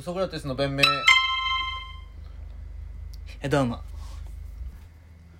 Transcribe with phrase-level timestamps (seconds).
[0.00, 0.84] ソクラテスの弁明
[3.42, 3.80] えどうも。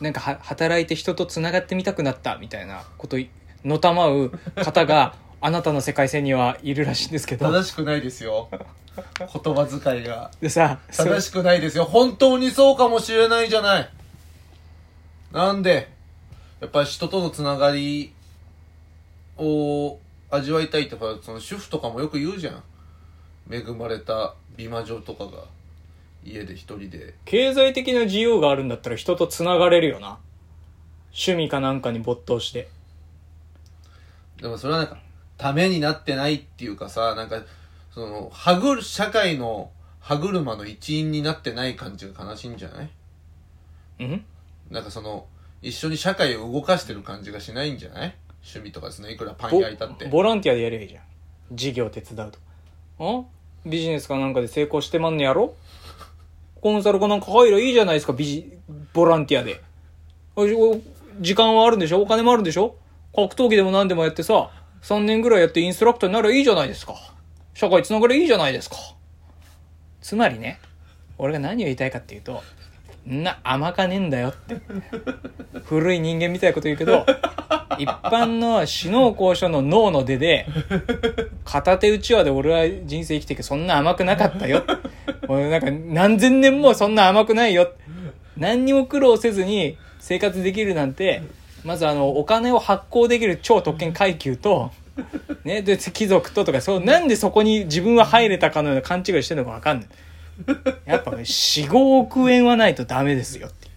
[0.00, 3.30] なんかは働いて人と繋がってみたくなったみたいなことい
[3.64, 8.48] のたまう方が あなたの世界線にはいるらしいんですけど、正しくないですよ。
[9.18, 10.30] 言葉遣いが。
[10.40, 11.84] でさ、そ正しくないですよ。
[11.84, 13.90] 本当にそうかもしれないじゃない。
[15.32, 15.90] なんで
[16.60, 18.12] やっぱり人とのつながり
[19.38, 19.98] を
[20.30, 22.62] 味わいたいってほらその主婦とかもよく言うじゃん。
[23.50, 25.44] 恵まれた美魔女とかが
[26.24, 27.14] 家で一人で。
[27.24, 30.18] 経済的な自由があるんだったら人と繋がれるよな。
[31.06, 32.68] 趣味かなんかに没頭して。
[34.42, 34.98] でもそれはなんか
[35.38, 37.42] ためになってないっていうかさなんか
[37.94, 42.90] その歯ぐる社会の歯車の一員になってない感じが悲しいんじゃない？
[44.00, 44.24] うん？
[44.70, 45.26] なんかその
[45.62, 48.14] 一緒に社会を動かしてる感じがしないんじゃない？
[48.42, 49.12] 趣味とかですね。
[49.12, 50.06] いくらパンボ焼いたって。
[50.06, 51.04] ボランティアでやればいいじゃん。
[51.52, 52.38] 事業手伝うと
[52.98, 53.22] あ？
[53.64, 55.54] ビジネスかなんかで成功してまんのやろ？
[56.60, 58.58] コンサルかなんか入りゃいいじゃないですかビジ
[58.92, 59.60] ボランティアで。
[61.20, 62.02] 時間はあるんでしょ？
[62.02, 62.74] お金もあるんでしょ？
[63.14, 64.50] 格闘技でも何でもやってさ
[64.82, 66.94] 3年ぐらいやってインストラクターになればいいじゃないですか。
[67.54, 68.76] 社会つながれいいじゃないですか。
[70.00, 70.58] つまりね
[71.18, 72.42] 俺が何を言いたいかっていうと
[73.08, 74.56] んな甘かねえんだよって。
[75.64, 77.04] 古い人間みたいなこと言うけど
[77.78, 80.46] 一般の死の交渉の脳の出で
[81.44, 84.64] 片手打ち輪で俺は人生生きていくそんな甘くなかったよ。
[85.28, 87.72] 俺なんか何千年もそんな甘くないよ。
[88.36, 91.22] 何にも苦労せずに生活できるなんて
[91.64, 94.70] まずあのお金を発行できる超特権階級と
[95.44, 99.88] ねで貴族ととかそうなんでそこに自分は入れたかのような勘違いしてるのか分かんない。
[100.86, 103.68] やっぱね45億円はないとダメですよって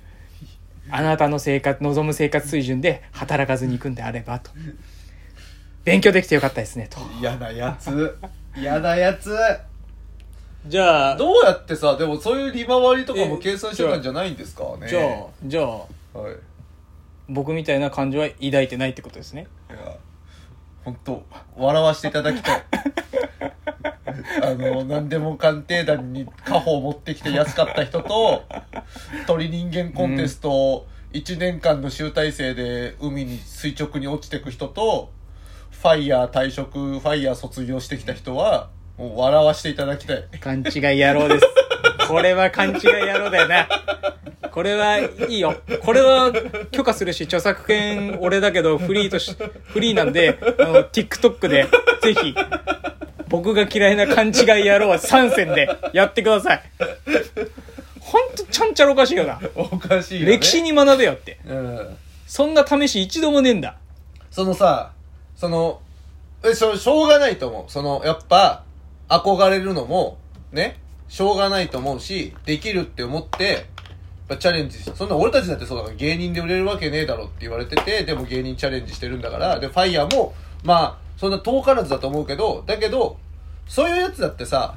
[0.90, 4.52] あなたの生活望む生活水準で働かずに行くんであればと。
[5.84, 7.00] 勉強できてよかったですねと。
[7.20, 8.18] 嫌なやつ。
[8.58, 9.38] 嫌なやつ。
[10.68, 14.88] じゃあどうやってさでもそういう利回りとかも計算してたんじゃないんですかね。
[14.88, 15.66] じゃあじゃあ
[16.18, 16.36] はい
[17.28, 19.48] 僕みたいな感情は抱いてないってことですね。
[19.70, 19.98] いや
[20.84, 21.26] 本当
[21.58, 22.64] 笑わせていただきたい。
[24.42, 28.44] あの何でも鑑定団に家宝を持ってきて安かった人と
[29.28, 35.12] 鳥人間コンテストを1年間の集大成で海に垂直に落ちてく人と
[35.72, 40.24] ファイヤー退職ファイヤー卒業してきた人はもう笑わせていただきたい。
[40.40, 40.64] 勘違い
[41.00, 41.46] 野郎です。
[42.08, 43.68] これは勘違い野郎だよな
[44.56, 45.54] これはいいよ。
[45.84, 46.32] これは
[46.72, 49.36] 許可するし著作権俺だけどフリーとし
[49.66, 51.68] フリーなんであの TikTok で
[52.02, 52.34] ぜひ
[53.28, 54.34] 僕が嫌いな勘違い
[54.66, 56.64] 野郎は参戦でやってください。
[58.00, 59.42] ほんとちゃんちゃらおかしいよな。
[59.56, 61.38] おかしいよ、ね、歴史に学べよって。
[61.46, 61.98] うん。
[62.26, 63.76] そんな試し一度もねえんだ。
[64.32, 64.94] そのさ、
[65.36, 65.82] その、
[66.46, 67.72] え、しょ、しょうがないと思う。
[67.72, 68.64] その、やっぱ、
[69.10, 70.18] 憧れるのも、
[70.54, 70.80] ね、
[71.10, 73.66] しょうがないと思うし、できるって思って、
[74.28, 80.34] ぱチャレンジし、そんな俺たちだってそうだから芸人で売れるわけねえだろって言われてて、でも芸人チャレンジしてるんだから、で、ファイヤーも、
[80.64, 83.18] まあ、そんな遠からずだと思うけど、だけど、
[83.68, 84.76] そういうやつだってさ、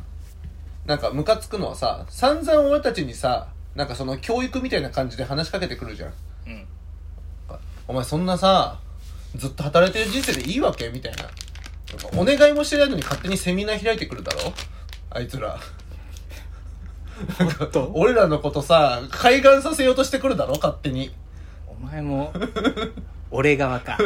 [0.87, 6.13] なんかムカつくのはさ、散々俺たちにさ、なんかその教育みたいな感じで話しかけてくるじゃん。
[6.47, 6.67] うん
[7.87, 8.79] お前そんなさ、
[9.35, 11.25] ずっと働いてる人生でいいわけみたいな。
[12.19, 14.53] お願いもしてないのに勝手にセミナー開いてくるだろ？
[15.09, 15.59] あいつら。
[17.39, 20.55] なんかと俺らのことさ、開眼させようとしてくるだろ？
[20.55, 21.11] 勝手に。
[21.67, 22.33] お前も
[23.31, 23.99] 俺側か。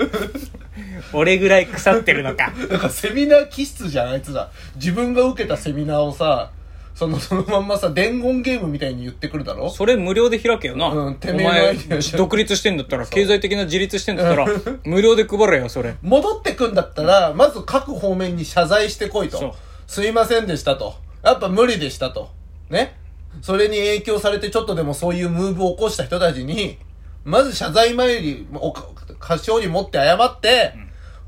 [1.12, 2.52] 俺ぐらい腐ってるのか。
[2.70, 4.50] なんかセミナー気質じゃんあいつら。
[4.76, 6.50] 自分が受けたセミナーをさ
[6.94, 9.70] その そのまんまさ伝言ゲームみたいに言ってくるだろ？
[9.70, 12.18] それ無料で開けよな、うんておめえのア前イデアじゃん。
[12.18, 14.46] 独立してんだったら経済的な自立してんだったら
[14.84, 15.94] 無料で配れよそれ。
[16.02, 19.40] 戻ってくんだったらまず各方面に謝罪してこいそう。
[19.40, 19.54] と
[19.86, 20.94] すいませんでしたと。
[21.22, 22.30] やっぱ無理でしたと。
[22.70, 22.96] ね？
[23.42, 26.78] それに影響されてちょっとでもそういうムーブを起こした人たちに
[27.24, 30.74] まず謝罪参りおか菓子折り持って謝って、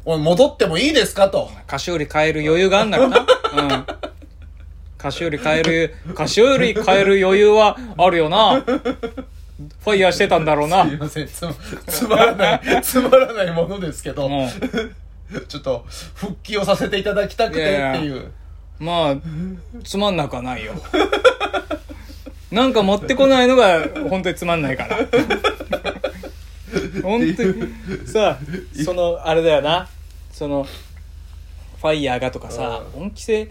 [0.05, 1.51] おい戻ってもいいですかと。
[1.67, 3.19] 菓子折り買える余裕があんならな。
[3.57, 3.87] うん。
[4.99, 8.61] 菓子折り買える菓子折り買える余裕はあるよな。
[8.61, 10.85] ファイヤーしてたんだろうな。
[10.85, 11.27] すいません。
[11.29, 11.47] つ
[11.87, 14.49] つまらないつまらないものですけど、うん。
[15.47, 15.85] ちょっと
[16.15, 17.79] 復帰をさせていただきたくてっていう。
[17.79, 18.23] いやいや。
[18.79, 19.17] まあ
[19.85, 20.75] つまんなくはないよ
[22.51, 24.97] なんか持ってこないのが本当につまんないから。
[27.03, 27.55] 本当に。
[28.07, 28.39] さ
[28.85, 29.89] そのあれだよな。
[30.33, 30.67] その
[31.81, 33.51] ファイヤーがとかさう恩着せ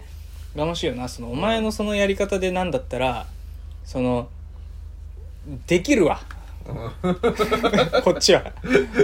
[0.56, 1.08] がましいよな。
[1.08, 3.26] そのお前のそのやり方でなんだったら
[3.84, 4.28] その
[5.66, 6.20] できるわ
[8.02, 8.42] こっちは。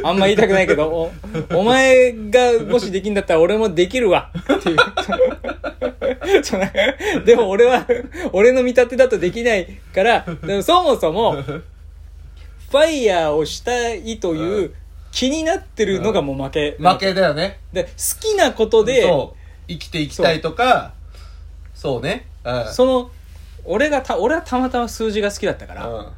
[0.02, 1.12] あんま言いたくないけどお
[1.54, 4.30] お前がもしできんだったら俺もできるわ。
[4.34, 4.76] っていう。
[6.42, 6.64] その
[7.24, 7.86] でも俺は
[8.32, 14.74] 俺の見立てだとできないからでもそもそもファイヤーをしたいという
[15.12, 17.58] 気になってるのがもう負け、負けだよね。
[17.72, 17.90] で好
[18.20, 19.04] きなことで
[19.68, 20.92] 生きていきたいとか
[21.74, 22.26] そうね。
[22.44, 22.72] うん。
[22.72, 23.10] その
[23.64, 26.12] 俺がた俺はたまたま数字が好きだったから、うん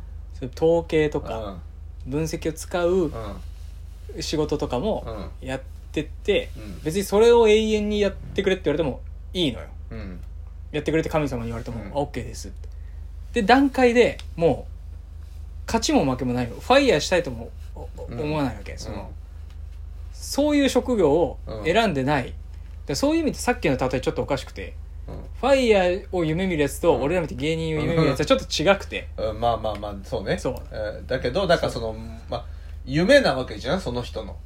[0.54, 1.62] 統計とうかん。
[2.06, 4.22] 分析を使ううん。
[4.22, 5.48] 仕事とかもうん。
[5.48, 5.60] やっ
[5.92, 6.80] てって、うん。
[6.82, 9.00] 別にそれを永遠にやってくれって言われても
[9.32, 9.68] いいのよ。
[9.90, 10.20] うん。
[10.72, 11.88] やってくれって神様に言われても、うん。
[11.88, 12.68] あ OK ですって。
[13.34, 14.72] で段階でもう
[15.66, 18.20] 勝ちも負けもないよファイヤーしたいともおおうん。
[18.20, 19.10] 思わないわけ、その
[20.12, 22.34] そういう職業を選んでない、
[22.86, 24.74] でそういう意味でさっきの例えちょっとおかしくて
[25.42, 27.02] ファイヤーを夢見るやつと、うん。
[27.02, 30.38] 俺らみたいに芸人を夢見るやつはちょっと違くて、うんうんまあまあまあそうね。
[30.38, 30.54] そう。
[30.70, 31.96] えーだけどだからその
[32.30, 32.44] まあ
[32.86, 34.36] 夢なわけじゃんその人の。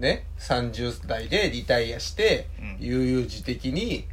[0.00, 2.76] ね？30代でリタイアしてうん。
[2.80, 4.06] 悠々自適に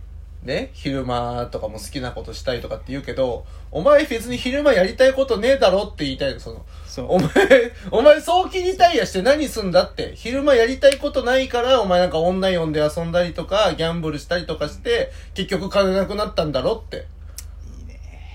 [0.46, 6.66] ね昼間とかも好きなことしたいとかって言うけどお前別に昼間やりたいことねえだろって言いたいのその
[6.96, 7.30] そうお前、
[7.92, 10.14] お前早期リタイアして何すんだって。
[10.16, 17.08] 昼間やりたいことないから、お前なんか女呼んで遊んだりとか、ギャンブルしたりとかして、結局金なくなったんだろって。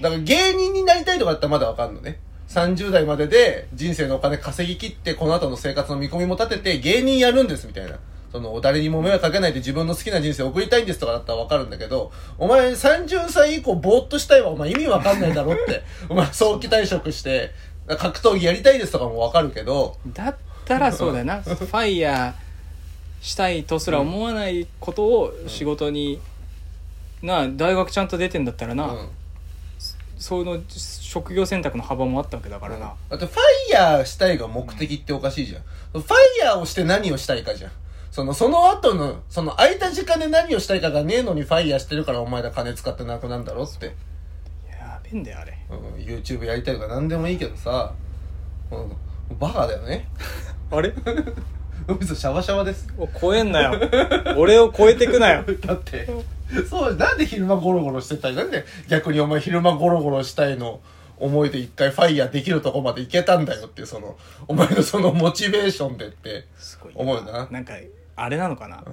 [0.02, 2.20] だから芸人になりたいとかだったらまだわかんのね。
[2.48, 7.98] 30代までで人生のお金稼ぎ切って、この後の生活の見込みも立てて、芸人やるんですみたいな。
[8.32, 15.82] その、誰にも迷惑かけないで自分の好きな人生を送りたいんですとかだったらわかるんだけど、お前30歳以降ぼーっとしたいわ、お前意味わかんないだろって。
[16.08, 17.50] お前早期退職して、
[17.88, 26.20] 格闘技やりたいですとかもわかるけど、だったらそうだよな ファイヤーしたいとすら思わないことを仕事に、
[27.22, 29.08] なあ大学ちゃんと出てんだったらな、うん。
[30.18, 33.36] その職業選択の幅もあったわけだからな、だってファ
[33.70, 35.62] イヤーしたいが目的っておかしいじゃん。
[35.92, 37.72] ファイヤーをして何をしたいかじゃん。
[38.10, 43.94] その、その後の、その空いた時間で何をしたいかがねえのにファイヤーしてるからお前ら金使ってなくなんだろって。
[44.68, 47.94] やべえんだよあれうん、YouTube やりたいとか何でもいいけどさ、
[48.70, 50.08] うん、バカだよね。
[50.70, 50.92] あれ？
[52.00, 52.88] 嘘、シャワシャワです。
[52.98, 53.80] お超えんなよ
[54.36, 56.06] 俺を超えてくなよ だって、
[56.68, 58.34] そう、なんで昼間ゴロゴロしてたい？
[58.34, 60.80] なんで逆にお前昼間ゴロゴロしたいの？
[61.20, 64.16] 思いで一回ファイヤーできるとこまで行けたんだよってその、
[64.48, 67.46] お前のそのモチベーションでってすごい思うよな。
[67.50, 67.74] なんか
[68.22, 68.84] あれなのかな、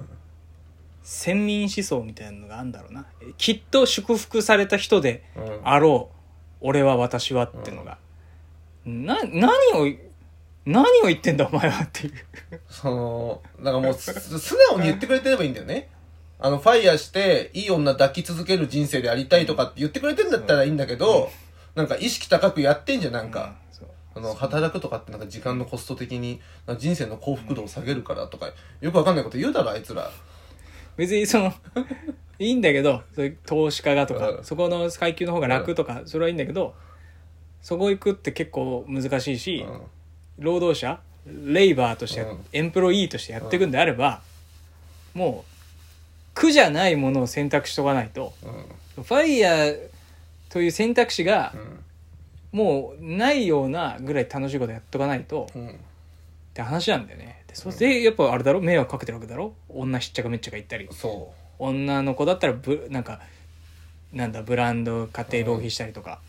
[1.02, 3.06] 先民思想みたいなのがあるんだろうな。
[3.36, 5.60] きっと祝福された人でうん。
[5.64, 6.16] あろう、
[6.60, 7.98] 俺は私はってのが、
[8.84, 9.88] な何を
[10.68, 12.12] 何を言ってんだお前はっていう。
[12.68, 15.88] その、なんかもうす、素直に言ってくれてればいいんだよね。
[16.38, 21.30] あの、ファイヤーして、いい女抱き続ける人生でありたいとかって言ってくれてんだったらいいんだけど、
[21.74, 23.56] なんか意識高くやってんじゃん、なんか。
[24.18, 26.40] あの、働くとかってなんか時間のコスト的に、
[26.78, 30.10] 人生の幸福度を下げるからとか、よくわかんないこと言うだろ、あいつら。
[30.98, 31.54] 別にその
[32.40, 36.74] いいんだけどそういう投資家がとか、うんそこの階級の方が楽とか、それはいいんだけど
[37.62, 39.80] そこ行くって結構難しいし、うん
[40.38, 44.22] 労働者レイバーとして、うんエンプロイーとしてやっていくんであれば、
[45.14, 45.52] もう
[46.34, 48.32] 苦じゃないものを選択しとかないと
[48.96, 49.04] うん。
[49.04, 49.78] ファイヤー
[50.48, 51.77] という選択肢がうん。
[52.52, 55.78] もうないようなぐらい楽しいことやっとかないとっうん。
[56.54, 57.42] て話なんだよね。
[57.46, 58.60] でそれでやっぱあれだろ？
[58.60, 59.54] 迷惑かけてるわけだろ？
[59.68, 60.88] 女しっちゃかめっちゃか言ったり。
[60.92, 63.20] そ女の子だったらブなんか
[64.12, 66.20] なんだブランド買って浪費したりとか、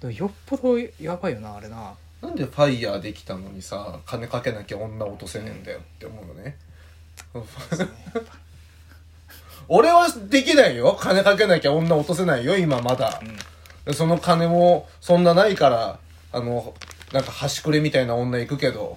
[0.00, 1.94] でもよっぽどやばいよなあれな。
[2.20, 6.56] なんでファイヤーできたのにさ金かけなきゃ女落とせねえんだよって思うのね。
[9.68, 10.96] 俺はできないよ。
[11.00, 13.26] 金かけなきゃ女落とせないよ今まだ、で
[13.92, 15.98] その金もそんなないから
[16.32, 16.74] あの
[17.12, 18.96] なんか端くれみたいな女行くけど。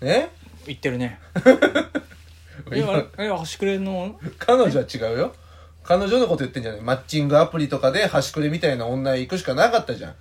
[0.00, 0.30] ね
[0.66, 1.18] 言ってるね。
[2.72, 3.06] え今あれ？
[3.18, 4.18] え端くれの？
[4.38, 5.34] 彼女は違うよ。
[5.84, 6.80] 彼女のこと言ってんじゃない？
[6.80, 10.14] マッチングアプリとかで端くれみたいな女行くしかなかったじゃん、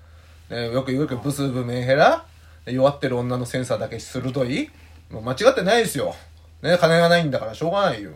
[0.53, 2.25] ね、よく言うけどブスブメンヘラ？
[2.65, 4.69] 弱ってる女のセンサーだけ鋭い？
[5.09, 6.15] もう間違ってないですよ、
[6.61, 8.11] ね、金がないんだからしょうがないよ。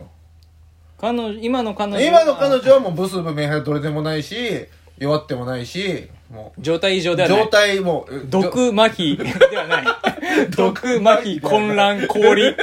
[1.00, 4.66] 彼女今の彼女今の彼女はもうブスブメンヘラどれでもないし
[4.98, 9.84] 弱ってもないしも状態異常でうはない状態もう毒麻痺ではない
[10.56, 12.56] 毒麻痺混乱氷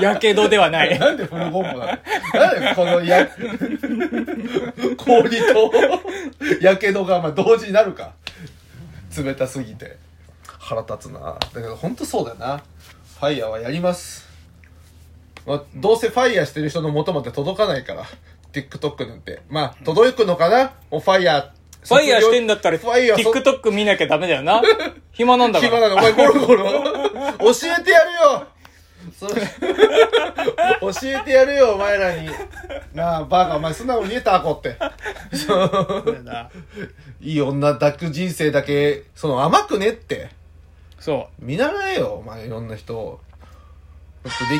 [0.00, 1.80] やけどではないなんでフルコンボなの？
[2.34, 3.26] なんでこのや、
[4.98, 5.72] 氷と、
[6.60, 8.12] やけどがまあ同時になるか。
[9.16, 9.96] 冷たすぎて。
[10.58, 11.20] 腹立つな。
[11.38, 12.58] だけど本当そうだよな。
[13.18, 14.26] ファイヤーはやります。
[15.46, 18.04] まあ、どうせファイヤーしてる人の元まで届かないから。
[18.52, 19.40] TikTok なんて。
[19.48, 20.72] まあ、届くのかな？
[20.90, 21.55] もうファイヤー。
[21.86, 24.62] ファイヤーしてんだったらファイヤーそ TikTok 見なきゃダメだよな
[25.12, 25.96] 暇なんだから暇なの。
[25.96, 26.64] お前ゴロゴロ。
[27.38, 28.46] 教えてやるよ
[29.18, 29.36] そ 教
[31.04, 32.28] えてやるよ、お前らに。
[32.92, 34.76] なあ、バカ、お前素直に言えた、アコって。
[35.32, 36.16] そう
[37.20, 40.28] いい女抱く人生だけ、その甘くねって。
[40.98, 43.20] そ見習えよ、お前、いろんな人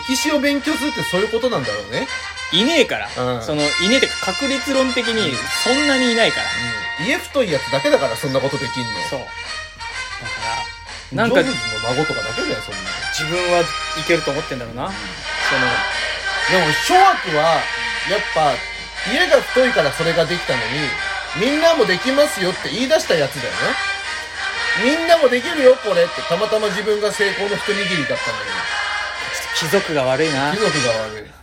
[0.09, 2.07] 歴史を勉強するってそういうことなんだろうね。
[2.53, 6.86] ういねえから、うんそのいねえってか確率論的にそんなにいないから、うん。
[7.01, 8.91] 家太いやつだけだから、そんなことできんの。
[9.11, 9.29] そうだか
[11.13, 12.89] らなんかジョブズの孫とかだけだよ、そんなの。
[13.13, 13.65] 自分はい
[14.07, 17.61] けると思ってんだろうな、でも、諸悪は、
[18.09, 18.55] やっぱ、
[19.13, 23.59] 家が太いからそれができたのに、みんなもできますよって言い出したやつだよね。
[24.85, 26.23] みんなもできるよ、これって。
[26.23, 28.51] たまたま自分が成功の一握りだったのに。
[29.57, 31.31] 貴族が悪いな貴族が悪い。